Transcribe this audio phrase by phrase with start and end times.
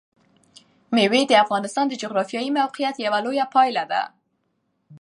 [0.95, 4.01] مېوې د افغانستان د جغرافیایي موقیعت یوه لویه پایله ده.